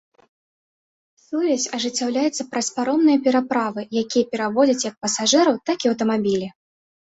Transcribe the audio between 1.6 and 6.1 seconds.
ажыццяўляецца праз паромныя пераправы, якія перавозяць як пасажыраў, так і